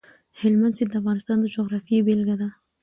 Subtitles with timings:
[0.39, 2.49] هلمند سیند د افغانستان د جغرافیې بېلګه ده.